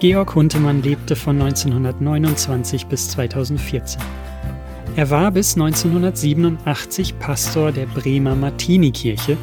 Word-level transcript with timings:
Georg 0.00 0.34
Huntemann 0.34 0.82
lebte 0.82 1.14
von 1.14 1.38
1929 1.42 2.86
bis 2.86 3.10
2014. 3.10 4.00
Er 4.96 5.10
war 5.10 5.30
bis 5.30 5.56
1987 5.56 7.18
Pastor 7.18 7.70
der 7.70 7.84
Bremer 7.84 8.34
Martinikirche, 8.34 9.36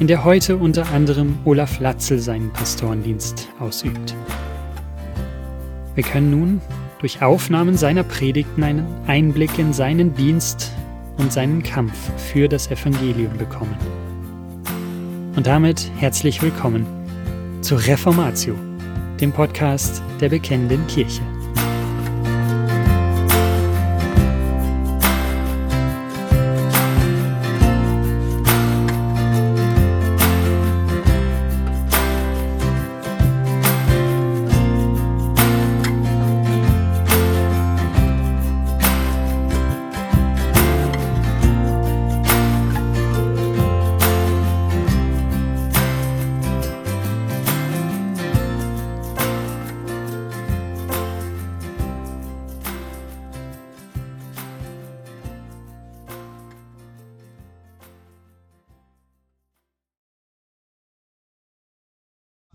in 0.00 0.08
der 0.08 0.24
heute 0.24 0.56
unter 0.56 0.90
anderem 0.90 1.38
Olaf 1.44 1.78
Latzel 1.78 2.18
seinen 2.18 2.52
Pastorendienst 2.52 3.48
ausübt. 3.60 4.16
Wir 5.94 6.02
können 6.02 6.30
nun 6.32 6.60
durch 6.98 7.22
Aufnahmen 7.22 7.76
seiner 7.76 8.02
Predigten 8.02 8.64
einen 8.64 8.86
Einblick 9.06 9.60
in 9.60 9.72
seinen 9.72 10.12
Dienst 10.12 10.72
und 11.18 11.32
seinen 11.32 11.62
Kampf 11.62 11.94
für 12.16 12.48
das 12.48 12.68
Evangelium 12.68 13.38
bekommen. 13.38 13.76
Und 15.36 15.46
damit 15.46 15.88
herzlich 15.98 16.42
willkommen 16.42 16.84
zur 17.60 17.78
Reformatio, 17.86 18.56
dem 19.20 19.32
Podcast 19.32 20.02
der 20.20 20.28
Bekennenden 20.28 20.86
Kirche. 20.86 21.22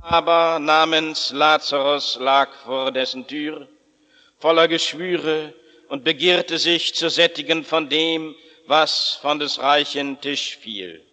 Aber 0.02 0.59
namens 0.59 1.31
Lazarus 1.31 2.17
lag 2.19 2.50
vor 2.64 2.92
dessen 2.92 3.28
Tür, 3.28 3.67
voller 4.39 4.67
Geschwüre 4.67 5.53
und 5.89 6.03
begehrte 6.03 6.58
sich 6.58 6.95
zu 6.95 7.09
sättigen 7.09 7.64
von 7.64 7.89
dem, 7.89 8.36
was 8.67 9.20
von 9.22 9.39
des 9.39 9.59
reichen 9.59 10.22
Tisch 10.22 10.58
fiel. 10.58 11.03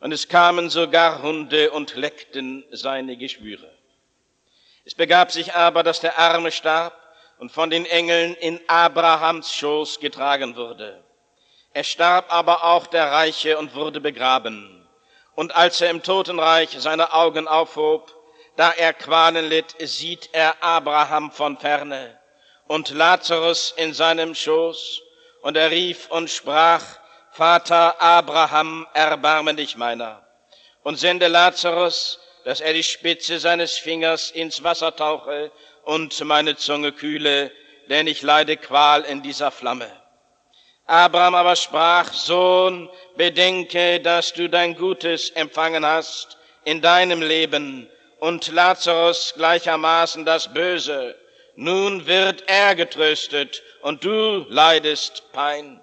Und 0.00 0.12
es 0.12 0.28
kamen 0.28 0.70
sogar 0.70 1.22
Hunde 1.22 1.72
und 1.72 1.96
leckten 1.96 2.64
seine 2.70 3.16
Geschwüre. 3.16 3.70
Es 4.84 4.94
begab 4.94 5.32
sich 5.32 5.54
aber, 5.54 5.82
dass 5.82 6.00
der 6.00 6.18
Arme 6.18 6.52
starb 6.52 6.94
und 7.38 7.52
von 7.52 7.68
den 7.68 7.84
Engeln 7.84 8.34
in 8.36 8.60
Abrahams 8.68 9.52
Schoß 9.52 10.00
getragen 10.00 10.56
wurde. 10.56 11.02
Er 11.74 11.84
starb 11.84 12.32
aber 12.32 12.64
auch 12.64 12.86
der 12.86 13.10
Reiche 13.10 13.58
und 13.58 13.74
wurde 13.74 14.00
begraben. 14.00 14.77
Und 15.38 15.54
als 15.54 15.80
er 15.80 15.90
im 15.90 16.02
Totenreich 16.02 16.70
seine 16.78 17.12
Augen 17.12 17.46
aufhob, 17.46 18.12
da 18.56 18.72
er 18.72 18.92
Qualen 18.92 19.48
litt, 19.48 19.72
sieht 19.78 20.30
er 20.32 20.60
Abraham 20.64 21.30
von 21.30 21.56
ferne 21.56 22.18
und 22.66 22.90
Lazarus 22.90 23.72
in 23.76 23.94
seinem 23.94 24.34
Schoß. 24.34 25.00
Und 25.42 25.56
er 25.56 25.70
rief 25.70 26.08
und 26.10 26.28
sprach, 26.28 26.82
Vater 27.30 28.02
Abraham, 28.02 28.84
erbarme 28.94 29.54
dich 29.54 29.76
meiner 29.76 30.26
und 30.82 30.98
sende 30.98 31.28
Lazarus, 31.28 32.18
dass 32.44 32.60
er 32.60 32.72
die 32.72 32.82
Spitze 32.82 33.38
seines 33.38 33.78
Fingers 33.78 34.32
ins 34.32 34.64
Wasser 34.64 34.96
tauche 34.96 35.52
und 35.84 36.18
meine 36.24 36.56
Zunge 36.56 36.90
kühle, 36.90 37.52
denn 37.88 38.08
ich 38.08 38.22
leide 38.22 38.56
Qual 38.56 39.02
in 39.02 39.22
dieser 39.22 39.52
Flamme. 39.52 39.88
Abraham 40.88 41.34
aber 41.34 41.54
sprach, 41.54 42.14
Sohn, 42.14 42.88
bedenke, 43.14 44.00
dass 44.00 44.32
du 44.32 44.48
dein 44.48 44.74
Gutes 44.74 45.28
empfangen 45.30 45.84
hast 45.84 46.38
in 46.64 46.80
deinem 46.80 47.20
Leben 47.20 47.90
und 48.20 48.48
Lazarus 48.48 49.34
gleichermaßen 49.36 50.24
das 50.24 50.54
Böse. 50.54 51.14
Nun 51.56 52.06
wird 52.06 52.44
er 52.46 52.74
getröstet 52.74 53.62
und 53.82 54.02
du 54.02 54.46
leidest 54.48 55.30
Pein. 55.32 55.78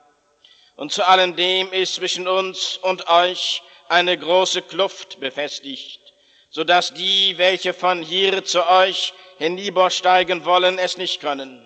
Und 0.75 0.91
zu 0.91 1.07
allem 1.07 1.35
dem 1.35 1.71
ist 1.71 1.95
zwischen 1.95 2.27
uns 2.27 2.77
und 2.77 3.07
euch 3.07 3.61
eine 3.87 4.17
große 4.17 4.63
Kluft 4.63 5.19
befestigt, 5.19 6.01
so 6.49 6.63
dass 6.63 6.95
die, 6.95 7.37
welche 7.37 7.75
von 7.75 8.01
hier 8.01 8.43
zu 8.43 8.67
euch 8.67 9.13
hinübersteigen 9.37 10.45
wollen, 10.45 10.79
es 10.79 10.97
nicht 10.97 11.21
können 11.21 11.64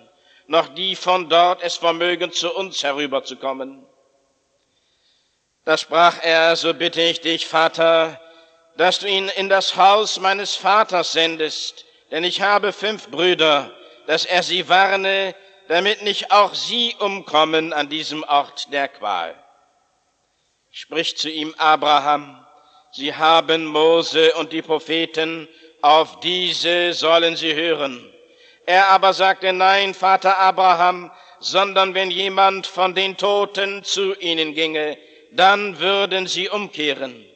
noch 0.50 0.68
die 0.68 0.96
von 0.96 1.28
dort 1.28 1.62
es 1.62 1.76
vermögen, 1.76 2.32
zu 2.32 2.52
uns 2.52 2.82
herüberzukommen. 2.82 3.86
Da 5.64 5.78
sprach 5.78 6.16
er, 6.22 6.56
so 6.56 6.74
bitte 6.74 7.00
ich 7.00 7.20
dich, 7.20 7.46
Vater, 7.46 8.20
dass 8.76 8.98
du 8.98 9.06
ihn 9.06 9.28
in 9.28 9.48
das 9.48 9.76
Haus 9.76 10.18
meines 10.18 10.56
Vaters 10.56 11.12
sendest, 11.12 11.84
denn 12.10 12.24
ich 12.24 12.42
habe 12.42 12.72
fünf 12.72 13.10
Brüder, 13.10 13.70
dass 14.08 14.24
er 14.24 14.42
sie 14.42 14.68
warne, 14.68 15.36
damit 15.68 16.02
nicht 16.02 16.32
auch 16.32 16.52
sie 16.52 16.96
umkommen 16.98 17.72
an 17.72 17.88
diesem 17.88 18.24
Ort 18.24 18.72
der 18.72 18.88
Qual. 18.88 19.36
Spricht 20.72 21.18
zu 21.18 21.30
ihm 21.30 21.54
Abraham, 21.58 22.44
sie 22.90 23.14
haben 23.14 23.66
Mose 23.66 24.34
und 24.34 24.52
die 24.52 24.62
Propheten, 24.62 25.46
auf 25.80 26.18
diese 26.18 26.92
sollen 26.92 27.36
sie 27.36 27.54
hören. 27.54 28.09
Er 28.70 28.86
aber 28.90 29.14
sagte, 29.14 29.52
nein, 29.52 29.94
Vater 29.94 30.38
Abraham, 30.38 31.10
sondern 31.40 31.92
wenn 31.94 32.08
jemand 32.08 32.68
von 32.68 32.94
den 32.94 33.16
Toten 33.16 33.82
zu 33.82 34.14
ihnen 34.14 34.54
ginge, 34.54 34.96
dann 35.32 35.80
würden 35.80 36.28
sie 36.28 36.48
umkehren. 36.48 37.26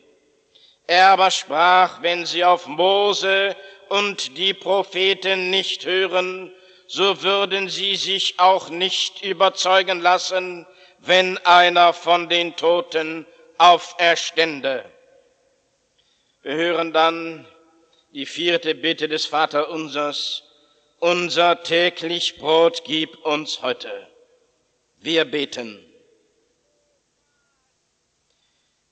Er 0.86 1.08
aber 1.08 1.32
sprach, 1.32 2.02
wenn 2.02 2.24
sie 2.24 2.44
auf 2.44 2.68
Mose 2.68 3.56
und 3.88 4.38
die 4.38 4.54
Propheten 4.54 5.50
nicht 5.50 5.84
hören, 5.84 6.52
so 6.86 7.24
würden 7.24 7.68
sie 7.68 7.96
sich 7.96 8.38
auch 8.38 8.68
nicht 8.68 9.20
überzeugen 9.24 9.98
lassen, 10.00 10.68
wenn 11.00 11.36
einer 11.38 11.94
von 11.94 12.28
den 12.28 12.54
Toten 12.54 13.26
auferstände. 13.58 14.84
Wir 16.42 16.54
hören 16.54 16.92
dann 16.92 17.44
die 18.12 18.24
vierte 18.24 18.76
Bitte 18.76 19.08
des 19.08 19.26
Vaterunsers. 19.26 20.43
Unser 21.04 21.62
täglich 21.62 22.38
Brot 22.38 22.82
gib 22.86 23.26
uns 23.26 23.60
heute. 23.60 24.08
Wir 25.00 25.26
beten. 25.26 25.84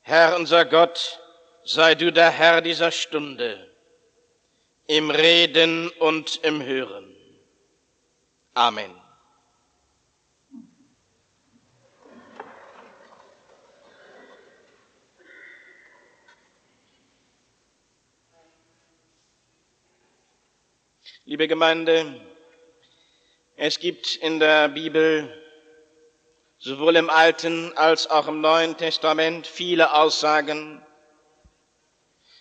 Herr 0.02 0.36
unser 0.36 0.66
Gott, 0.66 1.22
sei 1.64 1.94
du 1.94 2.12
der 2.12 2.28
Herr 2.28 2.60
dieser 2.60 2.90
Stunde, 2.90 3.66
im 4.88 5.08
Reden 5.08 5.88
und 5.88 6.36
im 6.44 6.62
Hören. 6.62 7.16
Amen. 8.52 9.01
Liebe 21.24 21.46
Gemeinde, 21.46 22.20
es 23.54 23.78
gibt 23.78 24.16
in 24.16 24.40
der 24.40 24.68
Bibel 24.68 25.32
sowohl 26.58 26.96
im 26.96 27.08
Alten 27.08 27.72
als 27.78 28.08
auch 28.08 28.26
im 28.26 28.40
Neuen 28.40 28.76
Testament 28.76 29.46
viele 29.46 29.94
Aussagen, 29.94 30.84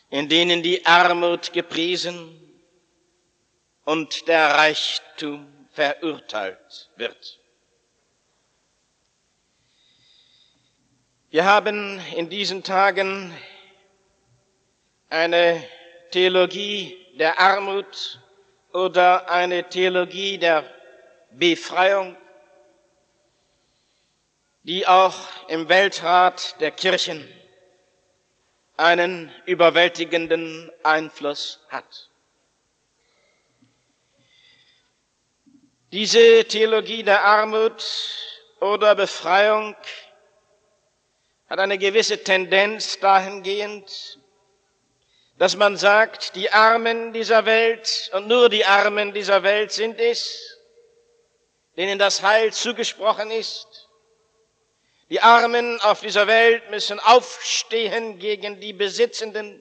in 0.10 0.30
denen 0.30 0.64
die 0.64 0.84
Armut 0.84 1.54
gepriesen 1.54 2.36
und 3.86 4.28
der 4.28 4.48
Reichtum 4.56 5.46
verurteilt 5.74 6.90
wird. 6.96 7.40
Wir 11.30 11.46
haben 11.46 12.02
in 12.16 12.30
diesen 12.30 12.64
Tagen 12.64 13.32
eine 15.10 15.64
Theologie 16.10 16.98
der 17.20 17.40
Armut 17.40 18.21
oder 18.74 19.30
eine 19.30 19.68
Theologie 19.70 20.38
der 20.38 20.64
Befreiung, 21.32 22.16
die 24.64 24.88
auch 24.88 25.16
im 25.48 25.70
Weltrat 25.70 26.60
der 26.60 26.72
Kirchen 26.72 27.28
einen 28.78 29.32
überwältigenden 29.46 30.72
Einfluss 30.84 31.60
hat. 31.70 32.10
Diese 35.92 36.46
Theologie 36.46 37.04
der 37.04 37.24
Armut 37.24 37.84
oder 38.62 38.96
Befreiung 38.96 39.76
hat 41.50 41.60
eine 41.60 41.78
gewisse 41.78 42.24
Tendenz 42.24 42.98
dahingehend, 43.00 44.21
dass 45.42 45.58
man 45.58 45.76
sagt, 45.76 46.36
die 46.36 46.52
Armen 46.52 47.14
dieser 47.14 47.46
Welt 47.48 48.12
und 48.14 48.28
nur 48.28 48.48
die 48.48 48.64
Armen 48.64 49.12
dieser 49.12 49.42
Welt 49.42 49.72
sind 49.72 50.00
es, 50.00 50.60
denen 51.76 51.98
das 51.98 52.22
Heil 52.22 52.54
zugesprochen 52.54 53.32
ist. 53.32 53.90
Die 55.10 55.20
Armen 55.20 55.82
auf 55.82 56.02
dieser 56.02 56.28
Welt 56.28 56.70
müssen 56.70 57.00
aufstehen 57.00 58.20
gegen 58.20 58.60
die 58.60 58.72
Besitzenden. 58.72 59.60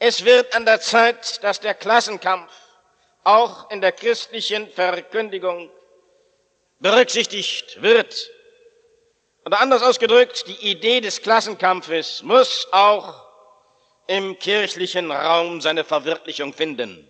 Es 0.00 0.24
wird 0.24 0.52
an 0.56 0.64
der 0.64 0.80
Zeit, 0.80 1.44
dass 1.44 1.60
der 1.60 1.74
Klassenkampf 1.74 2.50
auch 3.22 3.70
in 3.70 3.80
der 3.80 3.92
christlichen 3.92 4.68
Verkündigung 4.68 5.70
berücksichtigt 6.80 7.80
wird. 7.82 8.32
Oder 9.44 9.60
anders 9.60 9.84
ausgedrückt, 9.84 10.48
die 10.48 10.70
Idee 10.72 11.00
des 11.00 11.22
Klassenkampfes 11.22 12.24
muss 12.24 12.66
auch 12.72 13.23
im 14.06 14.38
kirchlichen 14.38 15.10
Raum 15.10 15.60
seine 15.60 15.84
Verwirklichung 15.84 16.52
finden. 16.52 17.08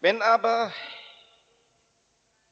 Wenn 0.00 0.22
aber 0.22 0.72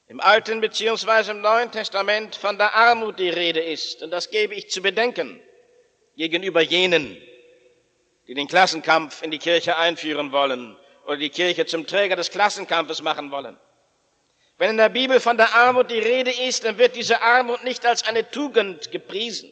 im 0.09 0.21
Alten 0.21 0.61
beziehungsweise 0.61 1.33
im 1.33 1.41
Neuen 1.41 1.71
Testament 1.71 2.37
von 2.37 2.59
der 2.59 2.75
Armut 2.75 3.19
die 3.19 3.29
Rede 3.29 3.61
ist, 3.61 4.03
und 4.03 4.11
das 4.11 4.31
gebe 4.31 4.55
ich 4.55 4.71
zu 4.71 4.81
bedenken 4.83 5.41
gegenüber 6.17 6.61
jenen, 6.61 7.17
die 8.27 8.35
den 8.35 8.49
Klassenkampf 8.49 9.23
in 9.23 9.31
die 9.31 9.39
Kirche 9.39 9.77
einführen 9.77 10.33
wollen 10.33 10.77
oder 11.07 11.17
die 11.17 11.31
Kirche 11.31 11.67
zum 11.67 11.87
Träger 11.87 12.17
des 12.17 12.31
Klassenkampfes 12.31 13.03
machen 13.03 13.31
wollen, 13.31 13.59
wenn 14.59 14.71
in 14.71 14.77
der 14.77 14.89
Bibel 14.89 15.19
von 15.19 15.37
der 15.37 15.53
Armut 15.55 15.91
die 15.91 15.99
Rede 15.99 16.31
ist, 16.31 16.65
dann 16.65 16.79
wird 16.79 16.95
diese 16.95 17.21
Armut 17.21 17.65
nicht 17.65 17.85
als 17.85 18.07
eine 18.07 18.31
Tugend 18.31 18.93
gepriesen, 18.93 19.51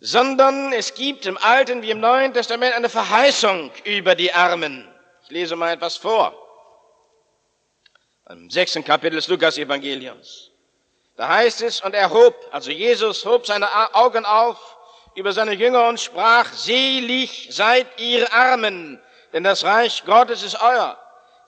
sondern 0.00 0.72
es 0.72 0.94
gibt 0.94 1.26
im 1.26 1.38
Alten 1.38 1.82
wie 1.82 1.90
im 1.90 2.00
Neuen 2.00 2.34
Testament 2.34 2.74
eine 2.74 2.88
Verheißung 2.88 3.70
über 3.84 4.14
die 4.14 4.32
Armen. 4.32 4.88
Ich 5.24 5.30
lese 5.30 5.56
mal 5.56 5.72
etwas 5.72 5.96
vor. 5.96 6.34
Im 8.28 8.50
sechsten 8.50 8.84
Kapitel 8.84 9.16
des 9.16 9.28
Lukas-Evangeliums. 9.28 10.50
Da 11.16 11.28
heißt 11.28 11.62
es, 11.62 11.80
und 11.80 11.94
er 11.94 12.10
hob, 12.10 12.34
also 12.52 12.70
Jesus 12.70 13.24
hob 13.24 13.46
seine 13.46 13.68
Augen 13.94 14.24
auf 14.24 14.76
über 15.14 15.32
seine 15.32 15.52
Jünger 15.54 15.88
und 15.88 15.98
sprach, 15.98 16.52
selig 16.52 17.48
seid 17.50 17.86
ihr 17.98 18.32
Armen, 18.32 19.02
denn 19.32 19.42
das 19.42 19.64
Reich 19.64 20.04
Gottes 20.04 20.42
ist 20.42 20.60
euer. 20.60 20.96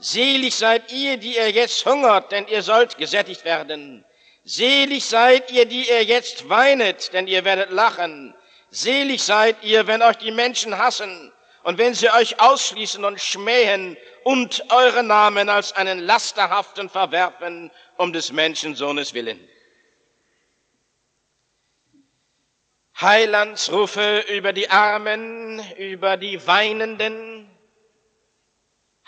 Selig 0.00 0.55
seid 0.55 0.91
ihr, 0.93 1.19
die 1.19 1.37
ihr 1.37 1.50
jetzt 1.50 1.85
hungert, 1.85 2.32
denn 2.32 2.49
ihr 2.49 2.62
sollt 2.62 2.97
gesättigt 2.97 3.44
werden. 3.44 4.05
Selig 4.44 5.05
seid 5.05 5.50
ihr, 5.50 5.67
die 5.67 5.88
ihr 5.88 6.02
jetzt 6.02 6.49
weinet, 6.49 7.12
denn 7.12 7.26
ihr 7.26 7.44
werdet 7.44 7.70
lachen. 7.70 8.35
Selig 8.70 9.23
seid 9.23 9.62
ihr, 9.62 9.87
wenn 9.87 10.00
euch 10.00 10.17
die 10.17 10.31
Menschen 10.31 10.79
hassen 10.79 11.31
und 11.64 11.76
wenn 11.76 11.93
sie 11.93 12.08
euch 12.11 12.41
ausschließen 12.41 13.05
und 13.05 13.20
schmähen 13.20 13.99
und 14.25 14.64
eure 14.70 15.02
Namen 15.02 15.50
als 15.50 15.75
einen 15.75 15.99
lasterhaften 15.99 16.88
verwerfen 16.88 17.70
um 17.99 18.14
des 18.14 18.32
Menschensohnes 18.32 19.12
willen. 19.12 19.38
Heilandsrufe 22.99 24.25
über 24.29 24.53
die 24.55 24.70
Armen, 24.70 25.62
über 25.76 26.17
die 26.17 26.46
Weinenden, 26.46 27.30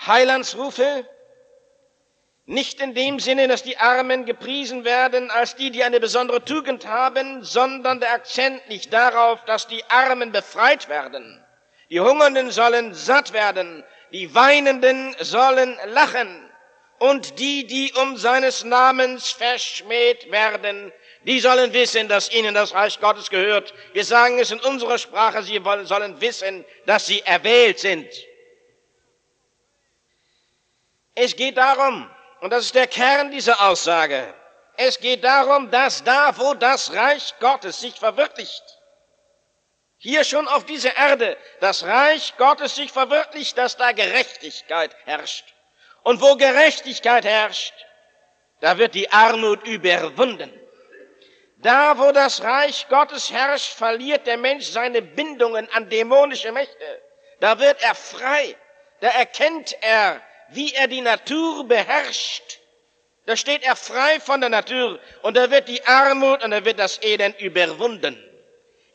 Heilandsrufe, 0.07 1.07
nicht 2.45 2.81
in 2.81 2.95
dem 2.95 3.21
Sinne, 3.21 3.47
dass 3.47 3.63
die 3.63 3.79
Armen 3.79 4.25
gepriesen 4.25 4.85
werden 4.85 5.31
als 5.31 5.55
die, 5.55 5.71
die 5.71 5.85
eine 5.85 6.01
besondere 6.01 6.45
Tugend 6.45 6.87
haben, 6.87 7.45
sondern 7.45 8.01
der 8.01 8.13
Akzent 8.13 8.61
liegt 8.69 8.93
darauf, 8.93 9.45
dass 9.45 9.69
die 9.69 9.85
Armen 9.89 10.33
befreit 10.33 10.89
werden. 10.89 11.45
Die 11.89 12.01
Hungernden 12.01 12.51
sollen 12.51 12.95
satt 12.95 13.33
werden, 13.33 13.85
die 14.13 14.35
Weinenden 14.35 15.15
sollen 15.21 15.79
lachen 15.87 16.51
und 16.99 17.39
die, 17.39 17.67
die 17.67 17.93
um 18.01 18.17
seines 18.17 18.65
Namens 18.65 19.31
verschmäht 19.31 20.31
werden, 20.31 20.93
die 21.25 21.39
sollen 21.39 21.73
wissen, 21.73 22.09
dass 22.09 22.33
ihnen 22.33 22.55
das 22.55 22.75
Reich 22.75 23.01
Gottes 23.01 23.31
gehört. 23.31 23.73
Wir 23.93 24.05
sagen 24.05 24.39
es 24.39 24.51
in 24.51 24.61
unserer 24.61 24.99
Sprache, 24.99 25.43
sie 25.43 25.61
sollen 25.85 26.21
wissen, 26.21 26.65
dass 26.87 27.07
sie 27.07 27.21
erwählt 27.21 27.79
sind. 27.79 28.09
Es 31.15 31.37
geht 31.37 31.57
darum, 31.57 32.11
und 32.41 32.51
das 32.51 32.67
ist 32.67 32.75
der 32.75 32.87
Kern 32.87 33.31
dieser 33.31 33.61
Aussage, 33.69 34.35
es 34.77 34.99
geht 34.99 35.23
darum, 35.23 35.71
dass 35.71 36.03
da, 36.03 36.37
wo 36.39 36.55
das 36.55 36.93
Reich 36.95 37.35
Gottes 37.39 37.81
sich 37.81 37.99
verwirklicht, 37.99 38.63
hier 40.03 40.25
schon 40.25 40.49
auf 40.49 40.67
dieser 40.67 40.97
Erde 40.97 41.37
das 41.61 41.85
Reich 41.85 42.37
Gottes 42.37 42.75
sich 42.75 42.91
verwirklicht, 42.91 43.57
dass 43.57 43.77
da 43.77 43.93
Gerechtigkeit 43.93 44.97
herrscht. 45.05 45.45
Und 46.03 46.21
wo 46.21 46.35
Gerechtigkeit 46.35 47.25
herrscht, 47.25 47.73
da 48.59 48.79
wird 48.79 48.97
die 48.97 49.13
Armut 49.13 49.65
überwunden. 49.65 50.53
Da, 51.59 51.97
wo 51.99 52.11
das 52.11 52.43
Reich 52.43 52.89
Gottes 52.89 53.31
herrscht, 53.31 53.75
verliert 53.75 54.27
der 54.27 54.39
Mensch 54.39 54.67
seine 54.67 55.03
Bindungen 55.03 55.71
an 55.71 55.89
dämonische 55.89 56.51
Mächte. 56.51 57.03
Da 57.39 57.61
wird 57.61 57.81
er 57.85 57.95
frei. 57.95 58.57
Da 58.99 59.07
erkennt 59.07 59.77
er, 59.83 60.21
wie 60.55 60.75
er 60.75 60.89
die 60.89 61.01
Natur 61.01 61.67
beherrscht. 61.67 62.61
Da 63.27 63.37
steht 63.37 63.63
er 63.63 63.77
frei 63.77 64.19
von 64.21 64.41
der 64.41 64.51
Natur 64.51 64.99
und 65.23 65.37
da 65.37 65.51
wird 65.51 65.69
die 65.69 65.85
Armut 65.85 66.43
und 66.43 66.51
da 66.51 66.65
wird 66.65 66.79
das 66.79 67.01
Elend 67.03 67.41
überwunden. 67.41 68.19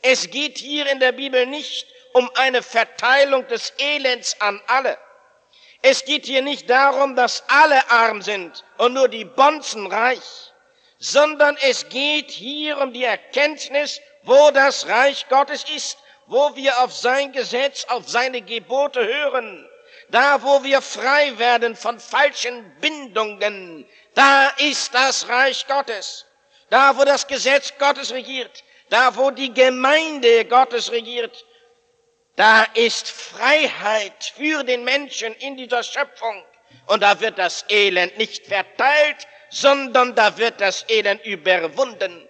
Es 0.02 0.30
geht 0.30 0.58
hier 0.58 0.86
in 0.86 1.00
der 1.00 1.12
Bibel 1.12 1.46
nicht 1.46 1.86
um 2.12 2.30
eine 2.34 2.62
Verteilung 2.62 3.46
des 3.48 3.72
Elends 3.78 4.38
an 4.40 4.60
alle. 4.66 4.98
Es 5.80 6.04
geht 6.04 6.26
hier 6.26 6.42
nicht 6.42 6.68
darum, 6.68 7.16
dass 7.16 7.44
alle 7.48 7.90
arm 7.90 8.20
sind 8.20 8.64
und 8.76 8.94
nur 8.94 9.08
die 9.08 9.24
Bonzen 9.24 9.86
reich, 9.86 10.52
sondern 10.98 11.56
es 11.62 11.88
geht 11.88 12.30
hier 12.30 12.78
um 12.78 12.92
die 12.92 13.04
Erkenntnis, 13.04 14.00
wo 14.22 14.50
das 14.50 14.88
Reich 14.88 15.28
Gottes 15.28 15.64
ist, 15.74 15.98
wo 16.26 16.54
wir 16.56 16.80
auf 16.82 16.92
sein 16.92 17.32
Gesetz, 17.32 17.84
auf 17.84 18.08
seine 18.08 18.42
Gebote 18.42 19.04
hören 19.06 19.67
da 20.10 20.42
wo 20.42 20.62
wir 20.64 20.80
frei 20.80 21.38
werden 21.38 21.76
von 21.76 22.00
falschen 22.00 22.70
Bindungen, 22.80 23.88
da 24.14 24.48
ist 24.58 24.94
das 24.94 25.28
Reich 25.28 25.66
Gottes. 25.66 26.26
Da 26.70 26.96
wo 26.96 27.04
das 27.04 27.26
Gesetz 27.26 27.72
Gottes 27.78 28.12
regiert, 28.12 28.64
da 28.90 29.16
wo 29.16 29.30
die 29.30 29.52
Gemeinde 29.52 30.44
Gottes 30.44 30.90
regiert, 30.92 31.44
da 32.36 32.64
ist 32.74 33.10
Freiheit 33.10 34.32
für 34.36 34.62
den 34.62 34.84
Menschen 34.84 35.34
in 35.34 35.56
dieser 35.56 35.82
Schöpfung. 35.82 36.44
Und 36.86 37.02
da 37.02 37.18
wird 37.20 37.38
das 37.38 37.64
Elend 37.68 38.16
nicht 38.18 38.46
verteilt, 38.46 39.26
sondern 39.50 40.14
da 40.14 40.36
wird 40.36 40.60
das 40.60 40.84
Elend 40.88 41.24
überwunden. 41.24 42.28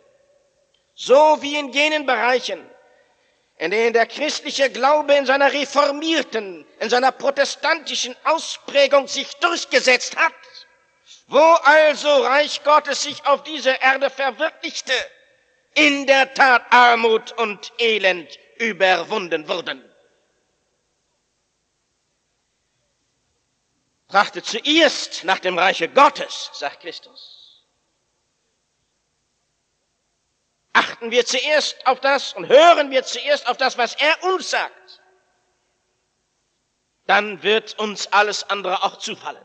So 0.95 1.39
wie 1.41 1.57
in 1.57 1.73
jenen 1.73 2.07
Bereichen, 2.07 2.69
in 3.59 3.73
denen 3.73 3.93
der 3.93 4.07
christliche 4.07 4.71
Glaube 4.71 5.15
in 5.15 5.27
seiner 5.27 5.53
reformierten, 5.53 6.65
in 6.79 6.91
seiner 6.91 7.11
protestantischen 7.11 8.15
Ausprägung 8.25 9.09
sich 9.09 9.33
durchgesetzt 9.37 10.17
hat, 10.17 10.33
wo 11.27 11.39
also 11.39 12.09
Reich 12.25 12.63
Gottes 12.63 13.03
sich 13.03 13.27
auf 13.27 13.43
dieser 13.43 13.81
Erde 13.83 14.11
verwirklichte, 14.11 14.93
in 15.75 16.07
der 16.07 16.33
Tat 16.35 16.63
Armut 16.71 17.33
und 17.33 17.73
Elend 17.79 18.39
überwunden 18.59 19.47
wurden. 19.49 19.85
Trachtet 24.09 24.47
zuerst 24.47 25.25
nach 25.25 25.39
dem 25.39 25.59
Reiche 25.59 25.89
Gottes, 25.89 26.51
sagt 26.55 26.81
Christus. 26.81 27.38
Achten 30.79 31.11
wir 31.11 31.27
zuerst 31.27 31.85
auf 31.87 32.01
das 32.01 32.33
und 32.35 32.49
hören 32.49 32.91
wir 32.91 33.03
zuerst 33.03 33.49
auf 33.49 33.57
das, 33.57 33.77
was 33.77 33.95
er 33.95 34.25
uns 34.25 34.51
sagt, 34.51 35.03
dann 37.07 37.43
wird 37.43 37.79
uns 37.79 38.07
alles 38.13 38.45
andere 38.45 38.85
auch 38.85 38.97
zufallen. 38.99 39.45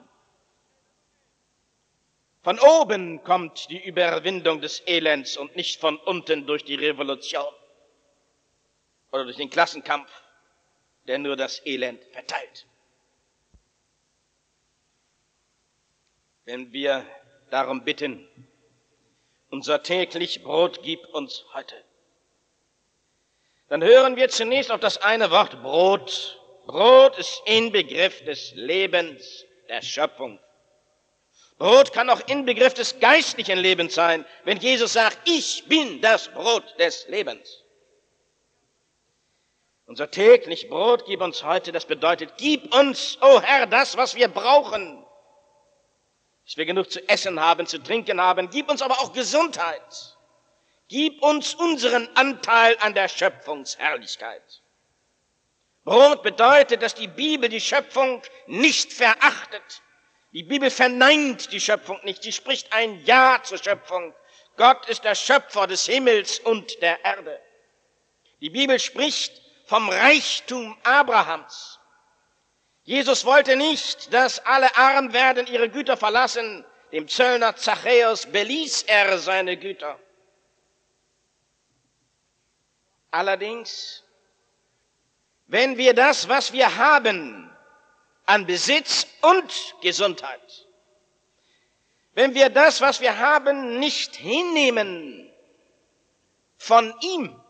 Von 2.43 2.59
oben 2.59 3.23
kommt 3.23 3.69
die 3.69 3.83
Überwindung 3.83 4.59
des 4.61 4.81
Elends 4.85 5.37
und 5.37 5.55
nicht 5.55 5.79
von 5.79 5.97
unten 5.97 6.45
durch 6.45 6.65
die 6.65 6.75
Revolution 6.75 7.53
oder 9.11 9.23
durch 9.23 9.37
den 9.37 9.49
Klassenkampf, 9.49 10.11
der 11.07 11.19
nur 11.19 11.37
das 11.37 11.65
Elend 11.65 12.03
verteilt. 12.11 12.67
Wenn 16.45 16.73
wir 16.73 17.05
darum 17.49 17.85
bitten, 17.85 18.27
unser 19.53 19.83
täglich 19.83 20.43
Brot 20.43 20.81
gib 20.81 21.07
uns 21.13 21.45
heute. 21.53 21.75
Dann 23.69 23.83
hören 23.83 24.15
wir 24.15 24.27
zunächst 24.29 24.71
auf 24.71 24.79
das 24.79 24.97
eine 24.97 25.29
Wort 25.29 25.61
Brot. 25.61 26.41
Brot 26.65 27.19
ist 27.19 27.39
Inbegriff 27.45 28.25
des 28.25 28.53
Lebens, 28.55 29.45
der 29.69 29.83
Schöpfung. 29.83 30.39
Brot 31.59 31.93
kann 31.93 32.09
auch 32.09 32.27
Inbegriff 32.27 32.73
des 32.73 32.99
geistlichen 32.99 33.59
Lebens 33.59 33.93
sein, 33.93 34.25
wenn 34.43 34.57
Jesus 34.57 34.93
sagt, 34.93 35.19
ich 35.25 35.65
bin 35.67 36.01
das 36.01 36.29
Brot 36.29 36.63
des 36.79 37.07
Lebens. 37.07 37.63
Unser 39.85 40.09
täglich 40.09 40.67
Brot 40.67 41.05
gib 41.05 41.21
uns 41.21 41.43
heute, 41.43 41.71
das 41.71 41.85
bedeutet, 41.85 42.33
gib 42.37 42.73
uns, 42.73 43.19
o 43.21 43.35
oh 43.35 43.41
Herr, 43.41 43.67
das, 43.67 43.97
was 43.97 44.15
wir 44.15 44.29
brauchen. 44.29 45.02
Dass 46.45 46.57
wir 46.57 46.65
genug 46.65 46.91
zu 46.91 47.07
essen 47.07 47.39
haben, 47.39 47.67
zu 47.67 47.81
trinken 47.81 48.19
haben, 48.19 48.49
gib 48.49 48.69
uns 48.69 48.81
aber 48.81 48.99
auch 48.99 49.13
Gesundheit. 49.13 50.17
Gib 50.89 51.21
uns 51.23 51.53
unseren 51.55 52.09
Anteil 52.15 52.77
an 52.79 52.93
der 52.93 53.07
Schöpfungsherrlichkeit. 53.07 54.61
Brot 55.85 56.23
bedeutet, 56.23 56.81
dass 56.81 56.95
die 56.95 57.07
Bibel 57.07 57.49
die 57.49 57.61
Schöpfung 57.61 58.21
nicht 58.47 58.93
verachtet. 58.93 59.81
Die 60.31 60.43
Bibel 60.43 60.69
verneint 60.69 61.51
die 61.51 61.59
Schöpfung 61.59 61.99
nicht. 62.03 62.23
Sie 62.23 62.31
spricht 62.31 62.71
ein 62.73 63.03
Ja 63.05 63.39
zur 63.43 63.57
Schöpfung. 63.57 64.13
Gott 64.55 64.87
ist 64.87 65.03
der 65.03 65.15
Schöpfer 65.15 65.67
des 65.67 65.85
Himmels 65.85 66.39
und 66.39 66.81
der 66.81 67.03
Erde. 67.03 67.39
Die 68.41 68.49
Bibel 68.49 68.79
spricht 68.79 69.41
vom 69.65 69.89
Reichtum 69.89 70.77
Abrahams. 70.83 71.79
Jesus 72.83 73.23
wollte 73.23 73.55
nicht, 73.55 74.13
dass 74.13 74.39
alle 74.45 74.75
arm 74.75 75.13
werden, 75.13 75.47
ihre 75.47 75.69
Güter 75.69 75.95
verlassen. 75.95 76.65
Dem 76.91 77.07
Zöllner 77.07 77.55
Zachäus 77.55 78.25
beließ 78.25 78.83
er 78.83 79.17
seine 79.17 79.57
Güter. 79.57 79.97
Allerdings, 83.09 84.03
wenn 85.47 85.77
wir 85.77 85.93
das, 85.93 86.27
was 86.27 86.51
wir 86.51 86.75
haben, 86.75 87.49
an 88.25 88.45
Besitz 88.45 89.07
und 89.21 89.75
Gesundheit, 89.81 90.67
wenn 92.15 92.33
wir 92.33 92.49
das, 92.49 92.81
was 92.81 93.01
wir 93.01 93.17
haben, 93.17 93.79
nicht 93.79 94.15
hinnehmen 94.15 95.31
von 96.57 96.93
ihm, 97.01 97.42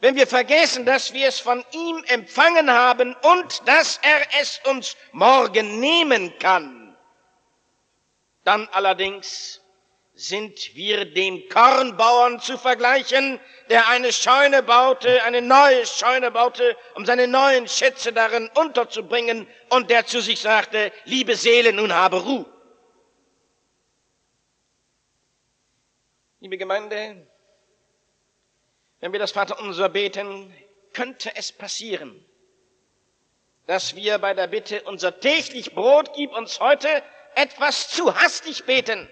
wenn 0.00 0.14
wir 0.14 0.26
vergessen, 0.26 0.86
dass 0.86 1.12
wir 1.12 1.28
es 1.28 1.40
von 1.40 1.64
ihm 1.72 2.04
empfangen 2.06 2.70
haben 2.70 3.16
und 3.22 3.66
dass 3.66 3.98
er 4.02 4.40
es 4.40 4.60
uns 4.64 4.96
morgen 5.12 5.80
nehmen 5.80 6.38
kann, 6.38 6.96
dann 8.44 8.68
allerdings 8.68 9.60
sind 10.14 10.74
wir 10.74 11.04
dem 11.04 11.48
Kornbauern 11.48 12.40
zu 12.40 12.58
vergleichen, 12.58 13.38
der 13.70 13.88
eine 13.88 14.12
Scheune 14.12 14.64
baute, 14.64 15.22
eine 15.22 15.42
neue 15.42 15.86
Scheune 15.86 16.32
baute, 16.32 16.76
um 16.94 17.06
seine 17.06 17.28
neuen 17.28 17.68
Schätze 17.68 18.12
darin 18.12 18.50
unterzubringen 18.54 19.46
und 19.70 19.90
der 19.90 20.06
zu 20.06 20.20
sich 20.20 20.40
sagte, 20.40 20.92
liebe 21.04 21.36
Seele, 21.36 21.72
nun 21.72 21.92
habe 21.92 22.20
Ruhe. 22.20 22.46
Liebe 26.40 26.58
Gemeinde, 26.58 27.26
wenn 29.00 29.12
wir 29.12 29.20
das 29.20 29.32
Vaterunser 29.32 29.88
beten, 29.88 30.54
könnte 30.92 31.34
es 31.36 31.52
passieren, 31.52 32.24
dass 33.66 33.94
wir 33.94 34.18
bei 34.18 34.34
der 34.34 34.46
Bitte, 34.46 34.82
unser 34.82 35.20
täglich 35.20 35.74
Brot 35.74 36.12
gib 36.14 36.32
uns 36.32 36.58
heute, 36.60 36.88
etwas 37.34 37.90
zu 37.90 38.14
hastig 38.16 38.64
beten. 38.64 39.08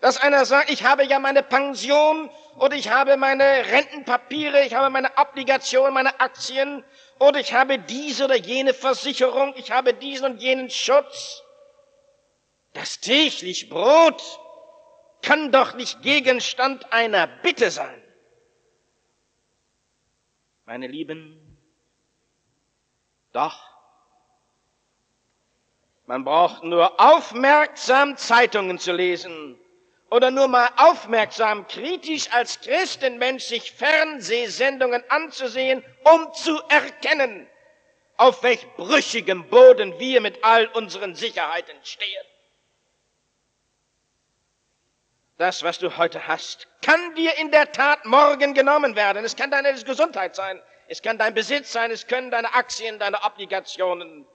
Dass 0.00 0.16
einer 0.16 0.46
sagt, 0.46 0.70
ich 0.70 0.84
habe 0.84 1.04
ja 1.04 1.18
meine 1.18 1.42
Pension 1.42 2.30
oder 2.56 2.74
ich 2.74 2.88
habe 2.88 3.18
meine 3.18 3.44
Rentenpapiere, 3.70 4.64
ich 4.64 4.74
habe 4.74 4.88
meine 4.88 5.10
Obligation, 5.18 5.92
meine 5.92 6.18
Aktien 6.20 6.82
oder 7.18 7.38
ich 7.38 7.52
habe 7.52 7.78
diese 7.78 8.24
oder 8.24 8.36
jene 8.36 8.72
Versicherung, 8.72 9.54
ich 9.56 9.70
habe 9.70 9.92
diesen 9.92 10.24
und 10.24 10.42
jenen 10.42 10.70
Schutz. 10.70 11.42
Das 12.72 13.00
täglich 13.00 13.68
Brot 13.68 14.22
kann 15.20 15.52
doch 15.52 15.74
nicht 15.74 16.00
Gegenstand 16.00 16.90
einer 16.92 17.26
Bitte 17.26 17.70
sein. 17.70 17.99
Meine 20.70 20.86
Lieben, 20.86 21.36
doch. 23.32 23.60
Man 26.06 26.22
braucht 26.22 26.62
nur 26.62 27.00
aufmerksam 27.00 28.16
Zeitungen 28.16 28.78
zu 28.78 28.92
lesen 28.92 29.58
oder 30.12 30.30
nur 30.30 30.46
mal 30.46 30.68
aufmerksam 30.76 31.66
kritisch 31.66 32.30
als 32.30 32.60
Christenmensch 32.60 33.46
sich 33.46 33.72
Fernsehsendungen 33.72 35.02
anzusehen, 35.08 35.82
um 36.04 36.32
zu 36.34 36.56
erkennen, 36.68 37.50
auf 38.16 38.44
welch 38.44 38.64
brüchigem 38.76 39.48
Boden 39.48 39.98
wir 39.98 40.20
mit 40.20 40.44
all 40.44 40.68
unseren 40.68 41.16
Sicherheiten 41.16 41.78
stehen. 41.82 42.29
Das, 45.40 45.62
was 45.62 45.78
du 45.78 45.96
heute 45.96 46.28
hast, 46.28 46.68
kann 46.82 47.14
dir 47.14 47.38
in 47.38 47.50
der 47.50 47.72
Tat 47.72 48.04
morgen 48.04 48.52
genommen 48.52 48.94
werden. 48.94 49.24
Es 49.24 49.36
kann 49.36 49.50
deine 49.50 49.72
Gesundheit 49.72 50.36
sein, 50.36 50.60
es 50.86 51.00
kann 51.00 51.16
dein 51.16 51.32
Besitz 51.32 51.72
sein, 51.72 51.90
es 51.90 52.06
können 52.06 52.30
deine 52.30 52.52
Aktien, 52.52 52.98
deine 52.98 53.22
Obligationen, 53.22 54.26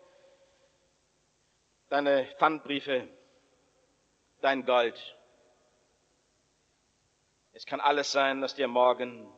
deine 1.90 2.28
Pfandbriefe, 2.40 3.08
dein 4.42 4.66
Gold. 4.66 5.16
Es 7.54 7.68
kann 7.68 7.80
alles 7.80 8.12
sein, 8.12 8.42
das 8.42 8.56
dir 8.56 8.68
morgen 8.68 9.32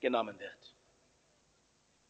genommen 0.00 0.38
wird. 0.38 0.74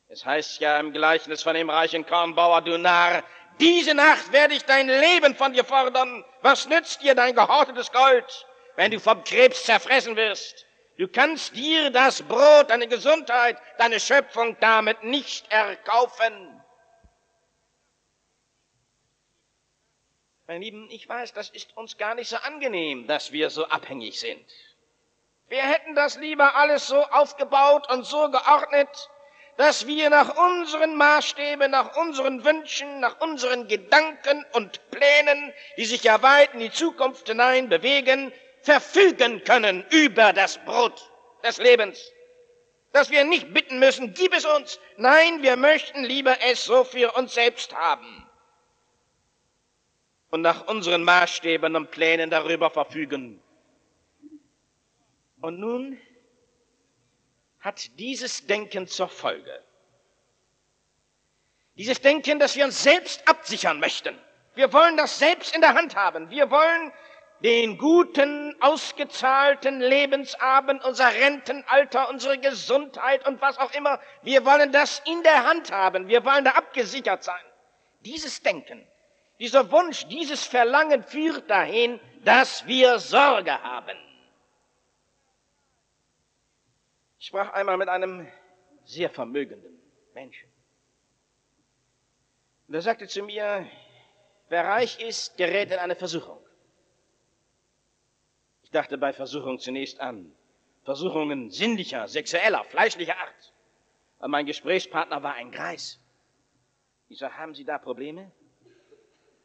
Es 0.08 0.26
heißt 0.26 0.60
ja 0.60 0.80
im 0.80 0.92
Gleichnis 0.92 1.44
von 1.44 1.54
dem 1.54 1.70
reichen 1.70 2.04
Kornbauer, 2.04 2.62
du 2.62 2.78
Narr, 2.78 3.22
diese 3.60 3.94
Nacht 3.94 4.32
werde 4.32 4.54
ich 4.54 4.64
dein 4.64 4.88
Leben 4.88 5.34
von 5.34 5.52
dir 5.52 5.64
fordern. 5.64 6.24
Was 6.42 6.66
nützt 6.68 7.02
dir 7.02 7.14
dein 7.14 7.34
gehortetes 7.34 7.92
Gold, 7.92 8.46
wenn 8.76 8.90
du 8.90 9.00
vom 9.00 9.22
Krebs 9.24 9.64
zerfressen 9.64 10.16
wirst? 10.16 10.66
Du 10.96 11.08
kannst 11.08 11.56
dir 11.56 11.90
das 11.90 12.22
Brot, 12.22 12.70
deine 12.70 12.86
Gesundheit, 12.86 13.58
deine 13.78 13.98
Schöpfung 13.98 14.56
damit 14.60 15.02
nicht 15.02 15.50
erkaufen. 15.50 16.62
Meine 20.46 20.62
Lieben, 20.62 20.88
ich 20.90 21.08
weiß, 21.08 21.32
das 21.32 21.50
ist 21.50 21.76
uns 21.76 21.96
gar 21.96 22.14
nicht 22.14 22.28
so 22.28 22.36
angenehm, 22.36 23.06
dass 23.06 23.32
wir 23.32 23.50
so 23.50 23.64
abhängig 23.66 24.20
sind. 24.20 24.44
Wir 25.48 25.62
hätten 25.62 25.94
das 25.94 26.16
lieber 26.16 26.54
alles 26.54 26.86
so 26.86 27.02
aufgebaut 27.02 27.90
und 27.90 28.04
so 28.04 28.30
geordnet, 28.30 29.10
dass 29.56 29.86
wir 29.86 30.10
nach 30.10 30.36
unseren 30.36 30.96
Maßstäben, 30.96 31.70
nach 31.70 31.96
unseren 31.96 32.44
Wünschen, 32.44 33.00
nach 33.00 33.20
unseren 33.20 33.68
Gedanken 33.68 34.44
und 34.52 34.80
Plänen, 34.90 35.52
die 35.76 35.84
sich 35.84 36.02
ja 36.02 36.22
weit 36.22 36.54
in 36.54 36.60
die 36.60 36.72
Zukunft 36.72 37.28
hinein 37.28 37.68
bewegen, 37.68 38.32
verfügen 38.62 39.44
können 39.44 39.84
über 39.90 40.32
das 40.32 40.58
Brot 40.64 41.10
des 41.44 41.58
Lebens. 41.58 42.12
Dass 42.92 43.10
wir 43.10 43.24
nicht 43.24 43.52
bitten 43.52 43.78
müssen, 43.78 44.14
gib 44.14 44.34
es 44.34 44.44
uns. 44.44 44.80
Nein, 44.96 45.42
wir 45.42 45.56
möchten 45.56 46.04
lieber 46.04 46.36
es 46.42 46.64
so 46.64 46.84
für 46.84 47.12
uns 47.12 47.34
selbst 47.34 47.74
haben. 47.74 48.26
Und 50.30 50.42
nach 50.42 50.66
unseren 50.66 51.04
Maßstäben 51.04 51.76
und 51.76 51.90
Plänen 51.90 52.30
darüber 52.30 52.70
verfügen. 52.70 53.40
Und 55.40 55.60
nun 55.60 56.00
hat 57.64 57.98
dieses 57.98 58.46
Denken 58.46 58.86
zur 58.86 59.08
Folge. 59.08 59.62
Dieses 61.76 61.98
Denken, 62.00 62.38
dass 62.38 62.56
wir 62.56 62.66
uns 62.66 62.82
selbst 62.82 63.26
absichern 63.26 63.80
möchten. 63.80 64.16
Wir 64.54 64.72
wollen 64.72 64.98
das 64.98 65.18
selbst 65.18 65.54
in 65.54 65.62
der 65.62 65.74
Hand 65.74 65.96
haben. 65.96 66.28
Wir 66.28 66.50
wollen 66.50 66.92
den 67.42 67.78
guten, 67.78 68.54
ausgezahlten 68.60 69.80
Lebensabend, 69.80 70.84
unser 70.84 71.12
Rentenalter, 71.12 72.10
unsere 72.10 72.38
Gesundheit 72.38 73.26
und 73.26 73.40
was 73.40 73.58
auch 73.58 73.72
immer. 73.72 73.98
Wir 74.22 74.44
wollen 74.44 74.70
das 74.70 75.02
in 75.06 75.22
der 75.22 75.44
Hand 75.44 75.72
haben. 75.72 76.06
Wir 76.06 76.24
wollen 76.24 76.44
da 76.44 76.52
abgesichert 76.52 77.24
sein. 77.24 77.42
Dieses 78.00 78.42
Denken, 78.42 78.86
dieser 79.40 79.70
Wunsch, 79.72 80.06
dieses 80.08 80.44
Verlangen 80.44 81.02
führt 81.02 81.48
dahin, 81.48 81.98
dass 82.24 82.66
wir 82.66 82.98
Sorge 82.98 83.60
haben. 83.62 83.96
Ich 87.24 87.28
sprach 87.28 87.54
einmal 87.54 87.78
mit 87.78 87.88
einem 87.88 88.28
sehr 88.84 89.08
vermögenden 89.08 89.80
Menschen. 90.12 90.46
Und 92.68 92.74
er 92.74 92.82
sagte 92.82 93.08
zu 93.08 93.22
mir, 93.22 93.66
wer 94.50 94.66
reich 94.66 95.00
ist, 95.00 95.34
gerät 95.38 95.70
in 95.70 95.78
eine 95.78 95.96
Versuchung. 95.96 96.38
Ich 98.62 98.70
dachte 98.70 98.98
bei 98.98 99.14
Versuchung 99.14 99.58
zunächst 99.58 100.00
an 100.00 100.34
Versuchungen 100.82 101.50
sinnlicher, 101.50 102.08
sexueller, 102.08 102.62
fleischlicher 102.64 103.16
Art. 103.16 103.54
Und 104.18 104.30
mein 104.30 104.44
Gesprächspartner 104.44 105.22
war 105.22 105.32
ein 105.32 105.50
Greis. 105.50 105.98
Ich 107.08 107.20
sage, 107.20 107.38
haben 107.38 107.54
Sie 107.54 107.64
da 107.64 107.78
Probleme? 107.78 108.32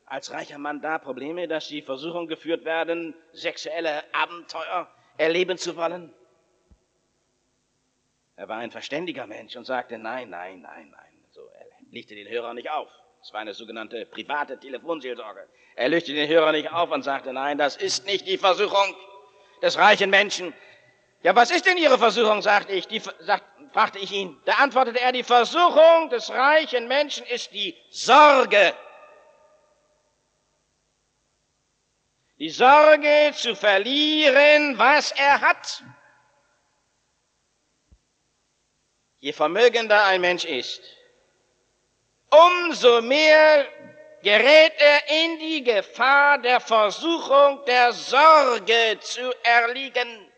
Als 0.05 0.33
reicher 0.33 0.57
Mann 0.57 0.81
da 0.81 0.97
Probleme, 0.97 1.47
dass 1.47 1.69
Sie 1.69 1.81
Versuchung 1.81 2.27
geführt 2.27 2.65
werden, 2.65 3.15
sexuelle 3.31 4.03
Abenteuer 4.13 4.93
erleben 5.15 5.57
zu 5.57 5.77
wollen? 5.77 6.13
Er 8.39 8.47
war 8.47 8.59
ein 8.59 8.71
verständiger 8.71 9.27
Mensch 9.27 9.57
und 9.57 9.65
sagte, 9.65 9.97
nein, 9.97 10.29
nein, 10.29 10.61
nein, 10.61 10.89
nein. 10.91 11.23
So, 11.31 11.41
er 11.41 11.65
legte 11.91 12.15
den 12.15 12.29
Hörer 12.29 12.53
nicht 12.53 12.71
auf. 12.71 12.87
Das 13.19 13.33
war 13.33 13.41
eine 13.41 13.53
sogenannte 13.53 14.05
private 14.05 14.57
Telefonseelsorge. 14.57 15.45
Er 15.75 15.89
löste 15.89 16.13
den 16.13 16.29
Hörer 16.29 16.53
nicht 16.53 16.71
auf 16.71 16.89
und 16.89 17.03
sagte, 17.03 17.33
nein, 17.33 17.57
das 17.57 17.75
ist 17.75 18.05
nicht 18.05 18.25
die 18.25 18.37
Versuchung 18.37 18.95
des 19.61 19.77
reichen 19.77 20.09
Menschen. 20.09 20.53
Ja, 21.21 21.35
was 21.35 21.51
ist 21.51 21.65
denn 21.65 21.77
Ihre 21.77 21.97
Versuchung, 21.97 22.41
sagte 22.41 22.71
ich, 22.71 22.87
die, 22.87 23.01
sagt, 23.19 23.43
fragte 23.73 23.99
ich 23.99 24.13
ihn. 24.13 24.37
Da 24.45 24.53
antwortete 24.53 25.01
er, 25.01 25.11
die 25.11 25.23
Versuchung 25.23 26.09
des 26.09 26.29
reichen 26.29 26.87
Menschen 26.87 27.25
ist 27.25 27.51
die 27.51 27.75
Sorge. 27.89 28.73
Die 32.37 32.49
Sorge 32.49 33.33
zu 33.33 33.53
verlieren, 33.53 34.77
was 34.77 35.11
er 35.11 35.41
hat. 35.41 35.83
Je 39.19 39.33
vermögender 39.33 40.05
ein 40.05 40.21
Mensch 40.21 40.45
ist, 40.45 40.81
umso 42.29 43.01
mehr 43.01 43.67
gerät 44.21 44.73
er 44.77 45.09
in 45.23 45.39
die 45.39 45.63
Gefahr 45.63 46.37
der 46.41 46.59
Versuchung 46.59 47.63
der 47.65 47.91
Sorge 47.93 48.97
zu 49.01 49.33
erliegen. 49.43 50.31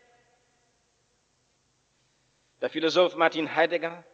Der 2.60 2.70
Philosoph 2.70 3.14
Martin 3.16 3.54
Heidegger, 3.54 4.04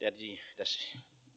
der 0.00 0.10
die, 0.10 0.40
das 0.56 0.78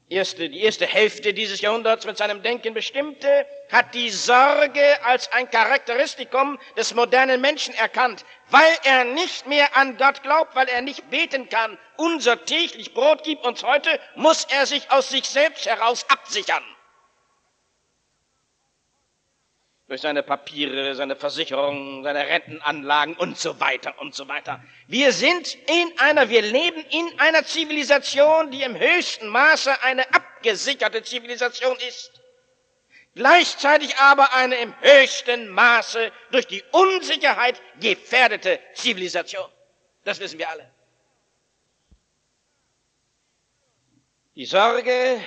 erste, 0.10 0.50
die 0.50 0.62
erste 0.62 0.86
Hälfte 0.86 1.34
dieses 1.34 1.62
Jahrhunderts 1.62 2.06
mit 2.06 2.18
seinem 2.18 2.44
Denken 2.44 2.74
bestimmte, 2.74 3.48
hat 3.72 3.94
die 3.94 4.10
Sorge 4.10 5.04
als 5.04 5.32
ein 5.32 5.50
Charakteristikum 5.50 6.60
des 6.78 6.94
modernen 6.94 7.42
Menschen 7.42 7.74
erkannt, 7.76 8.26
weil 8.50 8.78
er 8.84 9.04
nicht 9.06 9.48
mehr 9.48 9.76
an 9.76 9.98
Gott 9.98 10.22
glaubt, 10.24 10.56
weil 10.56 10.68
er 10.68 10.82
nicht 10.82 11.10
beten 11.10 11.50
kann. 11.50 11.78
Unser 11.98 12.46
täglich 12.46 12.94
Brot 12.94 13.24
gibt 13.24 13.46
uns 13.46 13.64
heute, 13.64 14.00
muss 14.16 14.46
er 14.46 14.66
sich 14.66 14.92
aus 14.92 15.10
sich 15.10 15.26
selbst 15.26 15.66
heraus 15.66 16.06
absichern. 16.10 16.64
Durch 19.88 20.02
seine 20.02 20.24
Papiere, 20.24 20.96
seine 20.96 21.16
Versicherungen, 21.16 22.04
seine 22.04 22.28
Rentenanlagen 22.28 23.16
und 23.18 23.38
so 23.38 23.60
weiter 23.60 24.00
und 24.00 24.16
so 24.16 24.28
weiter. 24.28 24.64
Wir 24.88 25.12
sind 25.12 25.54
in 25.54 26.00
einer, 26.00 26.30
wir 26.30 26.42
leben 26.42 26.84
in 26.90 27.20
einer 27.20 27.44
Zivilisation, 27.44 28.50
die 28.50 28.64
im 28.64 28.78
höchsten 28.78 29.28
Maße 29.28 29.84
eine 29.84 30.12
abgesicherte 30.14 31.04
Zivilisation 31.04 31.78
ist. 31.88 32.12
Gleichzeitig 33.14 33.96
aber 33.98 34.34
eine 34.34 34.56
im 34.56 34.74
höchsten 34.82 35.50
Maße 35.50 36.12
durch 36.32 36.48
die 36.48 36.64
Unsicherheit 36.72 37.62
gefährdete 37.80 38.60
Zivilisation. 38.74 39.50
Das 40.04 40.20
wissen 40.20 40.40
wir 40.40 40.50
alle. 40.50 40.70
Die 44.36 44.46
Sorge 44.46 45.22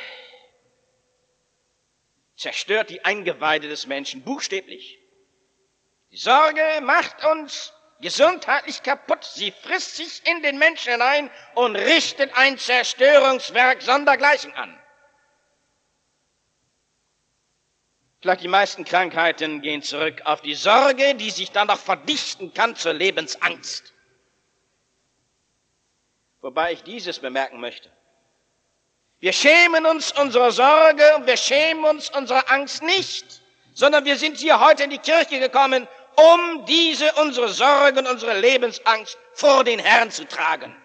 zerstört 2.38 2.88
die 2.88 3.04
Eingeweide 3.04 3.68
des 3.68 3.86
Menschen 3.86 4.22
buchstäblich. 4.22 4.98
Die 6.10 6.16
Sorge 6.16 6.62
macht 6.82 7.24
uns 7.24 7.74
gesundheitlich 8.00 8.82
kaputt. 8.82 9.24
Sie 9.24 9.50
frisst 9.50 9.96
sich 9.96 10.26
in 10.26 10.42
den 10.42 10.56
Menschen 10.56 10.92
hinein 10.92 11.30
und 11.56 11.74
richtet 11.76 12.32
ein 12.34 12.56
Zerstörungswerk 12.56 13.82
sondergleichen 13.82 14.54
an. 14.54 14.80
Vielleicht 18.20 18.42
die 18.42 18.48
meisten 18.48 18.84
Krankheiten 18.84 19.60
gehen 19.60 19.82
zurück 19.82 20.22
auf 20.24 20.40
die 20.40 20.54
Sorge, 20.54 21.14
die 21.16 21.30
sich 21.30 21.50
dann 21.50 21.66
noch 21.66 21.78
verdichten 21.78 22.54
kann 22.54 22.74
zur 22.76 22.92
Lebensangst. 22.92 23.92
Wobei 26.40 26.72
ich 26.72 26.82
dieses 26.84 27.18
bemerken 27.18 27.60
möchte. 27.60 27.90
Wir 29.20 29.32
schämen 29.32 29.84
uns 29.84 30.12
unserer 30.12 30.52
Sorge 30.52 31.16
und 31.16 31.26
wir 31.26 31.36
schämen 31.36 31.84
uns 31.84 32.08
unserer 32.10 32.48
Angst 32.50 32.82
nicht, 32.82 33.42
sondern 33.74 34.04
wir 34.04 34.16
sind 34.16 34.36
hier 34.38 34.60
heute 34.60 34.84
in 34.84 34.90
die 34.90 34.98
Kirche 34.98 35.40
gekommen, 35.40 35.88
um 36.14 36.64
diese 36.66 37.12
unsere 37.14 37.48
Sorgen, 37.48 38.06
unsere 38.06 38.38
Lebensangst 38.38 39.18
vor 39.34 39.64
den 39.64 39.80
Herrn 39.80 40.10
zu 40.12 40.26
tragen. 40.26 40.76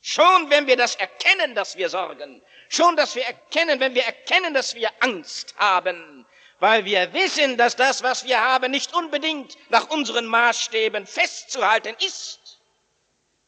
Schon 0.00 0.48
wenn 0.48 0.66
wir 0.66 0.76
das 0.76 0.94
erkennen, 0.94 1.54
dass 1.54 1.76
wir 1.76 1.90
sorgen, 1.90 2.42
schon 2.70 2.96
dass 2.96 3.14
wir 3.14 3.24
erkennen, 3.24 3.78
wenn 3.80 3.94
wir 3.94 4.04
erkennen, 4.04 4.54
dass 4.54 4.74
wir 4.74 4.90
Angst 5.00 5.54
haben, 5.58 6.26
weil 6.60 6.86
wir 6.86 7.12
wissen, 7.12 7.58
dass 7.58 7.76
das, 7.76 8.02
was 8.02 8.24
wir 8.24 8.40
haben, 8.40 8.70
nicht 8.70 8.94
unbedingt 8.94 9.58
nach 9.70 9.90
unseren 9.90 10.24
Maßstäben 10.26 11.06
festzuhalten 11.06 11.94
ist, 12.00 12.58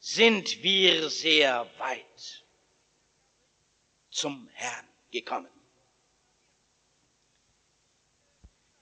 sind 0.01 0.63
wir 0.63 1.09
sehr 1.09 1.67
weit 1.79 2.40
zum 4.21 4.49
Herrn 4.53 4.87
gekommen. 5.11 5.49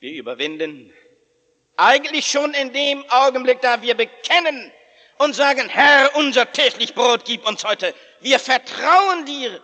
Wir 0.00 0.12
überwinden 0.12 0.92
eigentlich 1.76 2.26
schon 2.26 2.54
in 2.54 2.72
dem 2.72 3.08
Augenblick, 3.08 3.60
da 3.60 3.80
wir 3.80 3.96
bekennen 3.96 4.72
und 5.18 5.34
sagen, 5.34 5.68
Herr, 5.68 6.14
unser 6.16 6.50
täglich 6.50 6.92
Brot 6.94 7.24
gib 7.24 7.46
uns 7.46 7.64
heute. 7.64 7.94
Wir 8.20 8.40
vertrauen 8.40 9.26
dir, 9.26 9.62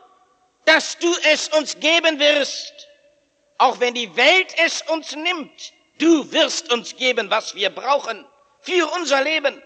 dass 0.65 0.97
du 0.99 1.13
es 1.33 1.49
uns 1.49 1.79
geben 1.81 2.21
wirst. 2.21 2.89
Auch 3.59 3.81
wenn 3.81 3.95
die 3.95 4.15
Welt 4.17 4.55
es 4.59 4.83
uns 4.83 5.15
nimmt, 5.15 5.73
du 5.99 6.31
wirst 6.31 6.73
uns 6.73 6.97
geben, 6.97 7.31
was 7.31 7.55
wir 7.57 7.71
brauchen 7.71 8.25
für 8.61 8.87
unser 8.93 9.23
Leben. 9.23 9.61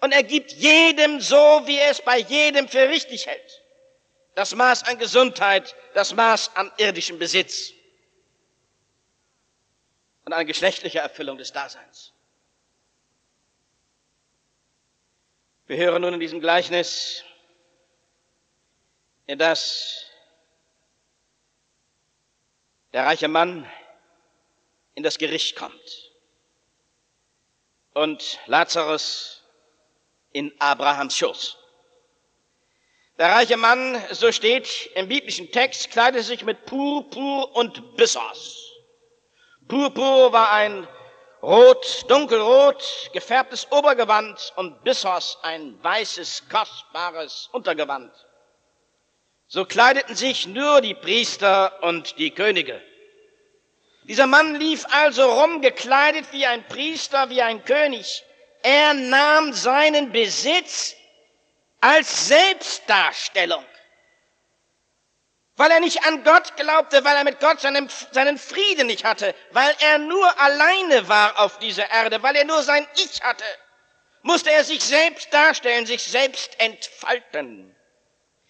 Und 0.00 0.12
er 0.12 0.22
gibt 0.22 0.52
jedem 0.52 1.20
so, 1.20 1.62
wie 1.64 1.78
er 1.78 1.90
es 1.90 2.00
bei 2.02 2.18
jedem 2.18 2.68
für 2.68 2.88
richtig 2.88 3.26
hält 3.26 3.62
das 4.38 4.54
Maß 4.54 4.84
an 4.84 4.98
Gesundheit, 4.98 5.74
das 5.94 6.14
Maß 6.14 6.54
an 6.54 6.70
irdischem 6.76 7.18
Besitz 7.18 7.72
und 10.24 10.32
an 10.32 10.46
geschlechtlicher 10.46 11.00
Erfüllung 11.00 11.38
des 11.38 11.52
Daseins. 11.52 12.12
Wir 15.66 15.78
hören 15.78 16.02
nun 16.02 16.14
in 16.14 16.20
diesem 16.20 16.40
Gleichnis, 16.40 17.24
in 19.26 19.40
das 19.40 20.06
der 22.92 23.06
reiche 23.06 23.26
Mann 23.26 23.68
in 24.94 25.02
das 25.02 25.18
Gericht 25.18 25.56
kommt 25.56 26.12
und 27.92 28.38
Lazarus 28.46 29.42
in 30.30 30.54
Abrahams 30.60 31.16
Schoß. 31.16 31.57
Der 33.18 33.32
reiche 33.32 33.56
Mann, 33.56 34.00
so 34.12 34.30
steht 34.30 34.90
im 34.94 35.08
biblischen 35.08 35.50
Text, 35.50 35.90
kleidete 35.90 36.22
sich 36.22 36.44
mit 36.44 36.66
Purpur 36.66 37.56
und 37.56 37.96
Bissos. 37.96 38.72
Purpur 39.66 40.32
war 40.32 40.52
ein 40.52 40.86
rot, 41.42 42.04
dunkelrot 42.06 43.10
gefärbtes 43.12 43.66
Obergewand 43.72 44.52
und 44.54 44.84
Bissos 44.84 45.36
ein 45.42 45.82
weißes, 45.82 46.44
kostbares 46.48 47.48
Untergewand. 47.50 48.12
So 49.48 49.64
kleideten 49.64 50.14
sich 50.14 50.46
nur 50.46 50.80
die 50.80 50.94
Priester 50.94 51.82
und 51.82 52.18
die 52.18 52.30
Könige. 52.30 52.80
Dieser 54.04 54.28
Mann 54.28 54.54
lief 54.54 54.86
also 54.90 55.28
rum, 55.28 55.60
gekleidet 55.60 56.26
wie 56.30 56.46
ein 56.46 56.64
Priester, 56.68 57.28
wie 57.30 57.42
ein 57.42 57.64
König. 57.64 58.22
Er 58.62 58.94
nahm 58.94 59.52
seinen 59.52 60.12
Besitz 60.12 60.94
als 61.80 62.28
Selbstdarstellung. 62.28 63.64
Weil 65.56 65.70
er 65.72 65.80
nicht 65.80 66.04
an 66.06 66.22
Gott 66.22 66.56
glaubte, 66.56 67.04
weil 67.04 67.16
er 67.16 67.24
mit 67.24 67.40
Gott 67.40 67.60
seinen, 67.60 67.88
seinen 68.12 68.38
Frieden 68.38 68.86
nicht 68.86 69.04
hatte, 69.04 69.34
weil 69.50 69.74
er 69.80 69.98
nur 69.98 70.40
alleine 70.40 71.08
war 71.08 71.40
auf 71.40 71.58
dieser 71.58 71.90
Erde, 71.90 72.22
weil 72.22 72.36
er 72.36 72.44
nur 72.44 72.62
sein 72.62 72.86
Ich 72.96 73.20
hatte, 73.22 73.44
musste 74.22 74.50
er 74.52 74.62
sich 74.62 74.82
selbst 74.82 75.32
darstellen, 75.32 75.86
sich 75.86 76.02
selbst 76.02 76.58
entfalten. 76.60 77.74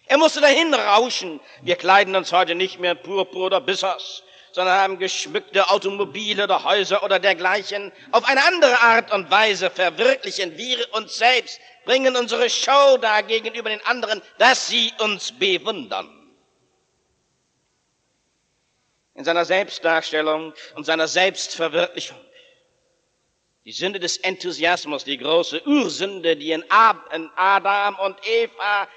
Er 0.05 0.17
musste 0.17 0.41
dahin 0.41 0.73
rauschen. 0.73 1.39
Wir 1.61 1.75
kleiden 1.75 2.15
uns 2.15 2.31
heute 2.31 2.55
nicht 2.55 2.79
mehr 2.79 2.95
Purpur 2.95 3.45
oder 3.45 3.61
Bissers, 3.61 4.23
sondern 4.51 4.77
haben 4.77 4.99
geschmückte 4.99 5.69
Automobile 5.69 6.43
oder 6.43 6.63
Häuser 6.63 7.03
oder 7.03 7.19
dergleichen. 7.19 7.91
Auf 8.11 8.27
eine 8.27 8.43
andere 8.43 8.79
Art 8.79 9.11
und 9.11 9.29
Weise 9.29 9.69
verwirklichen 9.69 10.57
wir 10.57 10.93
uns 10.93 11.15
selbst 11.15 11.59
bringen 11.89 12.15
unsere 12.15 12.51
Show 12.51 12.97
da 12.97 13.21
gegenüber 13.21 13.71
den 13.71 13.83
anderen, 13.83 14.21
dass 14.37 14.67
sie 14.67 14.93
uns 14.99 15.31
bewundern. 15.31 16.07
In 19.15 19.23
seiner 19.23 19.43
Selbstdarstellung 19.43 20.53
und 20.75 20.85
seiner 20.85 21.07
Selbstverwirklichung. 21.07 22.19
Die 23.65 23.71
Sünde 23.71 23.99
des 23.99 24.17
Enthusiasmus, 24.17 25.03
die 25.03 25.17
große 25.17 25.65
Ursünde, 25.65 26.37
die 26.37 26.51
in 26.51 26.63
Adam 26.69 27.95
und 28.05 28.17
Eva 28.23 28.87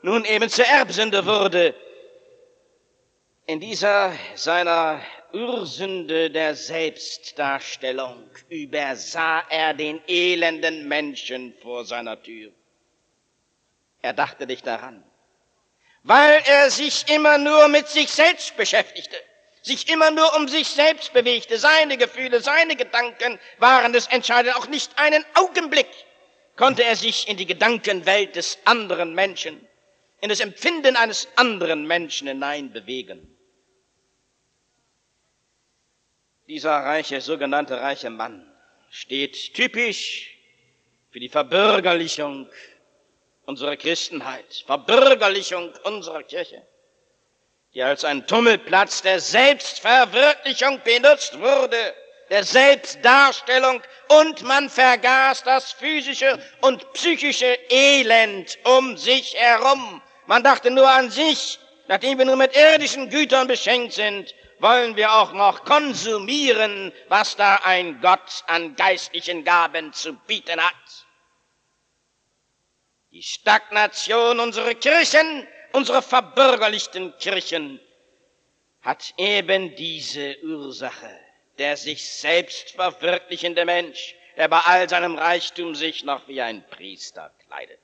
nun 0.00 0.24
eben 0.24 0.48
zur 0.48 0.64
Erbsünde 0.64 1.26
wurde. 1.26 1.74
In 3.44 3.60
dieser 3.60 4.14
seiner 4.36 5.02
Ursünde 5.32 6.30
der 6.30 6.54
Selbstdarstellung 6.54 8.30
übersah 8.48 9.44
er 9.50 9.74
den 9.74 10.00
elenden 10.08 10.88
Menschen 10.88 11.54
vor 11.62 11.84
seiner 11.84 12.22
Tür. 12.22 12.52
Er 14.02 14.12
dachte 14.12 14.46
nicht 14.46 14.66
daran. 14.66 15.04
weil 16.02 16.42
er 16.46 16.70
sich 16.70 17.08
immer 17.10 17.38
nur 17.38 17.68
mit 17.68 17.88
sich 17.88 18.10
selbst 18.10 18.56
beschäftigte, 18.56 19.16
sich 19.62 19.90
immer 19.90 20.10
nur 20.10 20.34
um 20.36 20.48
sich 20.48 20.68
selbst 20.68 21.12
bewegte. 21.12 21.58
Seine 21.58 21.98
Gefühle, 21.98 22.40
seine 22.40 22.76
Gedanken 22.76 23.38
waren 23.58 23.92
das 23.92 24.06
Entscheidende. 24.06 24.56
Auch 24.56 24.68
nicht 24.68 24.98
einen 24.98 25.24
Augenblick 25.34 25.88
konnte 26.56 26.82
er 26.84 26.96
sich 26.96 27.28
in 27.28 27.36
die 27.36 27.46
Gedankenwelt 27.46 28.36
des 28.36 28.58
anderen 28.64 29.14
Menschen, 29.14 29.66
in 30.20 30.30
das 30.30 30.40
Empfinden 30.40 30.96
eines 30.96 31.28
anderen 31.36 31.86
Menschen 31.86 32.28
hineinbewegen. 32.28 33.37
Dieser 36.48 36.70
reiche, 36.70 37.20
sogenannte 37.20 37.78
reiche 37.78 38.08
Mann 38.08 38.50
steht 38.88 39.52
typisch 39.52 40.34
für 41.10 41.20
die 41.20 41.28
Verbürgerlichung 41.28 42.48
unserer 43.44 43.76
Christenheit, 43.76 44.64
Verbürgerlichung 44.64 45.74
unserer 45.84 46.22
Kirche, 46.22 46.66
die 47.74 47.82
als 47.82 48.02
ein 48.02 48.26
Tummelplatz 48.26 49.02
der 49.02 49.20
Selbstverwirklichung 49.20 50.80
benutzt 50.84 51.38
wurde, 51.38 51.94
der 52.30 52.44
Selbstdarstellung 52.44 53.82
und 54.08 54.40
man 54.40 54.70
vergaß 54.70 55.44
das 55.44 55.72
physische 55.72 56.42
und 56.62 56.94
psychische 56.94 57.58
Elend 57.68 58.56
um 58.64 58.96
sich 58.96 59.34
herum. 59.34 60.00
Man 60.24 60.42
dachte 60.42 60.70
nur 60.70 60.88
an 60.88 61.10
sich, 61.10 61.58
nachdem 61.88 62.16
wir 62.16 62.24
nur 62.24 62.36
mit 62.36 62.56
irdischen 62.56 63.10
Gütern 63.10 63.48
beschenkt 63.48 63.92
sind, 63.92 64.34
wollen 64.60 64.96
wir 64.96 65.12
auch 65.12 65.32
noch 65.32 65.64
konsumieren, 65.64 66.92
was 67.08 67.36
da 67.36 67.56
ein 67.64 68.00
Gott 68.00 68.44
an 68.46 68.76
geistlichen 68.76 69.44
Gaben 69.44 69.92
zu 69.92 70.14
bieten 70.14 70.60
hat. 70.60 71.06
Die 73.10 73.22
Stagnation 73.22 74.40
unserer 74.40 74.74
Kirchen, 74.74 75.46
unserer 75.72 76.02
verbürgerlichten 76.02 77.16
Kirchen, 77.18 77.80
hat 78.82 79.14
eben 79.16 79.74
diese 79.76 80.36
Ursache. 80.42 81.10
Der 81.58 81.76
sich 81.76 82.08
selbst 82.08 82.70
verwirklichende 82.70 83.64
Mensch, 83.64 84.14
der 84.36 84.46
bei 84.46 84.60
all 84.60 84.88
seinem 84.88 85.16
Reichtum 85.16 85.74
sich 85.74 86.04
noch 86.04 86.28
wie 86.28 86.40
ein 86.40 86.64
Priester 86.68 87.32
kleidet. 87.46 87.80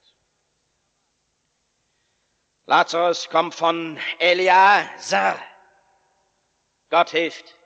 Lazarus 2.67 3.29
kommt 3.29 3.55
von 3.55 3.99
Eliasar. 4.21 5.43
Gott 6.95 7.11
hilft, 7.11 7.57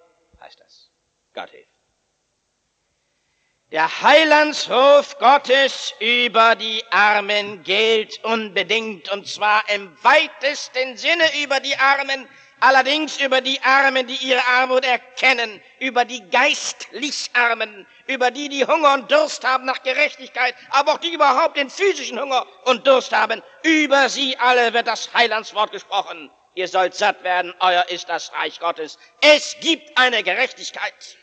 heißt 0.40 0.58
das. 0.58 0.88
Gott 1.34 1.50
hilft. 1.50 1.68
Der 3.70 4.00
Heilandsruf 4.00 5.18
Gottes 5.18 5.92
über 6.00 6.56
die 6.56 6.82
Armen 6.90 7.62
gilt 7.62 8.24
unbedingt, 8.24 9.12
und 9.12 9.28
zwar 9.28 9.68
im 9.68 9.94
weitesten 10.02 10.96
Sinne 10.96 11.26
über 11.42 11.60
die 11.60 11.76
Armen, 11.76 12.26
allerdings 12.60 13.20
über 13.20 13.42
die 13.42 13.60
Armen, 13.60 14.06
die 14.06 14.16
ihre 14.16 14.42
Armut 14.46 14.86
erkennen, 14.86 15.62
über 15.78 16.06
die 16.06 16.26
geistlich 16.30 17.28
Armen, 17.34 17.86
über 18.06 18.30
die, 18.30 18.48
die 18.48 18.64
Hunger 18.64 18.94
und 18.94 19.12
Durst 19.12 19.46
haben 19.46 19.66
nach 19.66 19.82
Gerechtigkeit, 19.82 20.54
aber 20.70 20.94
auch 20.94 20.98
die 21.00 21.12
überhaupt 21.12 21.58
den 21.58 21.68
physischen 21.68 22.18
Hunger 22.18 22.46
und 22.64 22.86
Durst 22.86 23.12
haben. 23.12 23.42
Über 23.62 24.08
sie 24.08 24.38
alle 24.38 24.72
wird 24.72 24.86
das 24.86 25.12
Heilandswort 25.12 25.70
gesprochen. 25.72 26.30
Ihr 26.58 26.66
sollt 26.66 26.96
satt 26.96 27.22
werden, 27.22 27.54
euer 27.60 27.88
ist 27.88 28.08
das 28.08 28.32
Reich 28.32 28.58
Gottes. 28.58 28.98
Es 29.20 29.56
gibt 29.60 29.96
eine 29.96 30.24
Gerechtigkeit. 30.24 31.16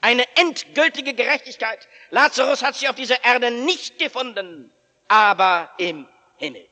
Eine 0.00 0.24
endgültige 0.34 1.14
Gerechtigkeit. 1.14 1.86
Lazarus 2.10 2.64
hat 2.64 2.74
sich 2.74 2.88
auf 2.88 2.96
dieser 2.96 3.24
Erde 3.24 3.52
nicht 3.52 4.00
gefunden, 4.00 4.74
aber 5.06 5.70
im 5.78 6.08
Himmel. 6.38 6.66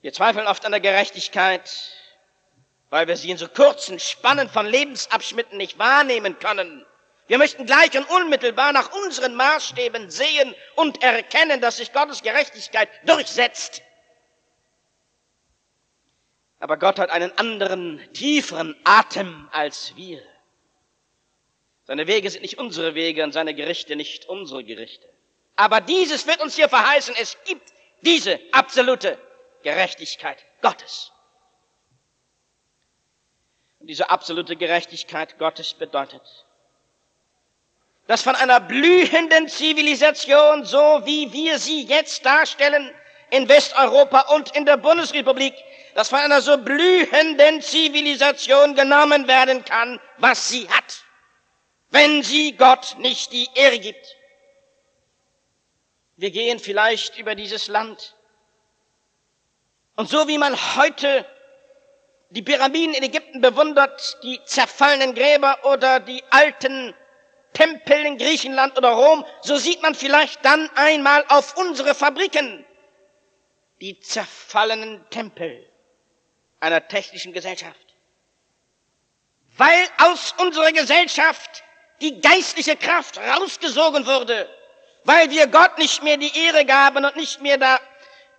Wir 0.00 0.12
zweifeln 0.12 0.48
oft 0.48 0.66
an 0.66 0.72
der 0.72 0.80
Gerechtigkeit, 0.80 1.70
weil 2.88 3.06
wir 3.06 3.16
sie 3.16 3.30
in 3.30 3.38
so 3.38 3.46
kurzen 3.46 4.00
Spannen 4.00 4.48
von 4.48 4.66
Lebensabschnitten 4.66 5.58
nicht 5.58 5.78
wahrnehmen 5.78 6.40
können. 6.40 6.84
Wir 7.28 7.38
möchten 7.38 7.66
gleich 7.66 7.96
und 7.96 8.10
unmittelbar 8.10 8.72
nach 8.72 8.90
unseren 9.04 9.36
Maßstäben 9.36 10.10
sehen 10.10 10.56
und 10.74 11.04
erkennen, 11.04 11.60
dass 11.60 11.76
sich 11.76 11.92
Gottes 11.92 12.20
Gerechtigkeit 12.20 12.88
durchsetzt. 13.04 13.82
Aber 16.60 16.76
Gott 16.76 16.98
hat 16.98 17.10
einen 17.10 17.36
anderen, 17.38 18.00
tieferen 18.12 18.76
Atem 18.84 19.48
als 19.50 19.96
wir. 19.96 20.22
Seine 21.84 22.06
Wege 22.06 22.30
sind 22.30 22.42
nicht 22.42 22.58
unsere 22.58 22.94
Wege 22.94 23.24
und 23.24 23.32
seine 23.32 23.54
Gerichte 23.54 23.96
nicht 23.96 24.26
unsere 24.26 24.62
Gerichte. 24.62 25.08
Aber 25.56 25.80
dieses 25.80 26.26
wird 26.26 26.40
uns 26.40 26.54
hier 26.54 26.68
verheißen. 26.68 27.14
Es 27.18 27.36
gibt 27.44 27.72
diese 28.02 28.38
absolute 28.52 29.18
Gerechtigkeit 29.62 30.44
Gottes. 30.60 31.12
Und 33.80 33.86
diese 33.86 34.10
absolute 34.10 34.56
Gerechtigkeit 34.56 35.38
Gottes 35.38 35.72
bedeutet, 35.72 36.22
dass 38.06 38.22
von 38.22 38.34
einer 38.34 38.60
blühenden 38.60 39.48
Zivilisation, 39.48 40.64
so 40.66 41.00
wie 41.04 41.32
wir 41.32 41.58
sie 41.58 41.84
jetzt 41.84 42.24
darstellen, 42.26 42.92
in 43.30 43.48
Westeuropa 43.48 44.20
und 44.34 44.54
in 44.56 44.66
der 44.66 44.76
Bundesrepublik, 44.76 45.54
dass 45.94 46.08
von 46.08 46.18
einer 46.18 46.42
so 46.42 46.58
blühenden 46.58 47.62
Zivilisation 47.62 48.74
genommen 48.74 49.26
werden 49.28 49.64
kann, 49.64 50.00
was 50.18 50.48
sie 50.48 50.68
hat, 50.68 51.04
wenn 51.90 52.22
sie 52.22 52.56
Gott 52.56 52.96
nicht 52.98 53.32
die 53.32 53.48
Ehre 53.54 53.78
gibt. 53.78 54.16
Wir 56.16 56.30
gehen 56.30 56.58
vielleicht 56.58 57.18
über 57.18 57.34
dieses 57.34 57.68
Land. 57.68 58.14
Und 59.96 60.08
so 60.08 60.28
wie 60.28 60.38
man 60.38 60.54
heute 60.76 61.24
die 62.30 62.42
Pyramiden 62.42 62.94
in 62.94 63.02
Ägypten 63.02 63.40
bewundert, 63.40 64.18
die 64.22 64.40
zerfallenen 64.44 65.14
Gräber 65.14 65.58
oder 65.64 65.98
die 65.98 66.22
alten 66.30 66.94
Tempel 67.52 68.06
in 68.06 68.18
Griechenland 68.18 68.78
oder 68.78 68.90
Rom, 68.90 69.24
so 69.42 69.56
sieht 69.56 69.82
man 69.82 69.94
vielleicht 69.94 70.44
dann 70.44 70.70
einmal 70.76 71.24
auf 71.28 71.56
unsere 71.56 71.94
Fabriken 71.94 72.64
die 73.80 73.98
zerfallenen 74.00 75.08
Tempel 75.10 75.66
einer 76.60 76.86
technischen 76.86 77.32
Gesellschaft. 77.32 77.94
Weil 79.56 79.86
aus 79.98 80.34
unserer 80.38 80.72
Gesellschaft 80.72 81.64
die 82.00 82.20
geistliche 82.20 82.76
Kraft 82.76 83.18
rausgesogen 83.18 84.06
wurde, 84.06 84.48
weil 85.04 85.30
wir 85.30 85.46
Gott 85.46 85.78
nicht 85.78 86.02
mehr 86.02 86.16
die 86.16 86.36
Ehre 86.36 86.64
gaben 86.64 87.04
und 87.04 87.16
nicht 87.16 87.40
mehr 87.40 87.58
da, 87.58 87.80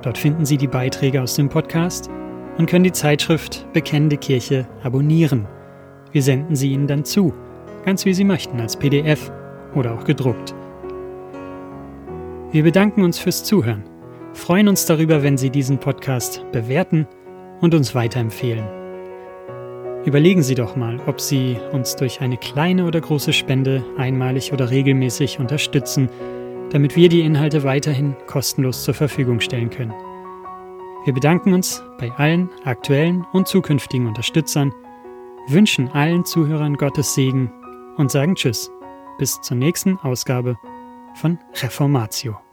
Dort 0.00 0.16
finden 0.16 0.46
Sie 0.46 0.56
die 0.56 0.66
Beiträge 0.66 1.20
aus 1.20 1.34
dem 1.34 1.50
Podcast 1.50 2.08
und 2.56 2.64
können 2.64 2.84
die 2.84 2.92
Zeitschrift 2.92 3.70
Bekennende 3.74 4.16
Kirche 4.16 4.66
abonnieren. 4.82 5.46
Wir 6.12 6.22
senden 6.22 6.56
sie 6.56 6.72
Ihnen 6.72 6.86
dann 6.86 7.04
zu, 7.04 7.34
ganz 7.84 8.06
wie 8.06 8.14
Sie 8.14 8.24
möchten, 8.24 8.58
als 8.58 8.74
PDF 8.74 9.30
oder 9.74 9.92
auch 9.92 10.04
gedruckt. 10.04 10.54
Wir 12.52 12.62
bedanken 12.62 13.02
uns 13.02 13.18
fürs 13.18 13.44
Zuhören, 13.44 13.84
freuen 14.32 14.66
uns 14.66 14.86
darüber, 14.86 15.22
wenn 15.22 15.36
Sie 15.36 15.50
diesen 15.50 15.76
Podcast 15.76 16.42
bewerten 16.52 17.06
und 17.60 17.74
uns 17.74 17.94
weiterempfehlen. 17.94 18.64
Überlegen 20.04 20.42
Sie 20.42 20.54
doch 20.54 20.76
mal, 20.76 21.00
ob 21.06 21.20
Sie 21.20 21.56
uns 21.72 21.96
durch 21.96 22.20
eine 22.20 22.36
kleine 22.36 22.86
oder 22.86 23.00
große 23.00 23.32
Spende 23.32 23.82
einmalig 23.96 24.52
oder 24.52 24.70
regelmäßig 24.70 25.38
unterstützen, 25.38 26.10
damit 26.70 26.94
wir 26.94 27.08
die 27.08 27.22
Inhalte 27.22 27.64
weiterhin 27.64 28.14
kostenlos 28.26 28.84
zur 28.84 28.94
Verfügung 28.94 29.40
stellen 29.40 29.70
können. 29.70 29.94
Wir 31.04 31.14
bedanken 31.14 31.54
uns 31.54 31.82
bei 31.98 32.10
allen 32.12 32.50
aktuellen 32.64 33.26
und 33.32 33.48
zukünftigen 33.48 34.06
Unterstützern, 34.06 34.72
wünschen 35.48 35.88
allen 35.88 36.24
Zuhörern 36.24 36.76
Gottes 36.76 37.14
Segen 37.14 37.50
und 37.96 38.10
sagen 38.10 38.34
Tschüss. 38.34 38.70
Bis 39.18 39.40
zur 39.42 39.56
nächsten 39.56 39.96
Ausgabe 39.98 40.58
von 41.14 41.38
Reformatio. 41.62 42.43